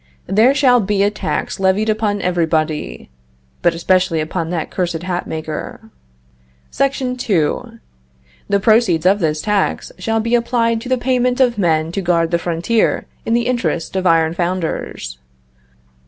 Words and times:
There 0.25 0.55
shall 0.55 0.79
be 0.79 1.03
a 1.03 1.11
tax 1.11 1.59
levied 1.59 1.87
upon 1.87 2.23
everybody 2.23 3.11
(but 3.61 3.75
especially 3.75 4.19
upon 4.19 4.49
that 4.49 4.71
cursed 4.71 5.03
hat 5.03 5.27
maker). 5.27 5.91
SEC. 6.71 6.91
2. 7.17 7.77
The 8.49 8.59
proceeds 8.59 9.05
of 9.05 9.19
this 9.19 9.43
tax 9.43 9.91
shall 9.99 10.19
be 10.19 10.33
applied 10.33 10.81
to 10.81 10.89
the 10.89 10.97
payment 10.97 11.39
of 11.39 11.59
men 11.59 11.91
to 11.91 12.01
guard 12.01 12.31
the 12.31 12.39
frontier 12.39 13.05
in 13.27 13.35
the 13.35 13.45
interest 13.45 13.95
of 13.95 14.07
iron 14.07 14.33
founders. 14.33 15.19